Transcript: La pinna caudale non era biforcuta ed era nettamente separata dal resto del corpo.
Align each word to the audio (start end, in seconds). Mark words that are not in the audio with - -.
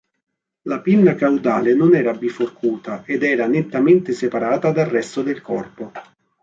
La 0.63 0.79
pinna 0.81 1.13
caudale 1.13 1.75
non 1.75 1.93
era 1.93 2.13
biforcuta 2.15 3.03
ed 3.05 3.21
era 3.21 3.45
nettamente 3.45 4.13
separata 4.13 4.71
dal 4.71 4.87
resto 4.87 5.21
del 5.21 5.41
corpo. 5.43 5.91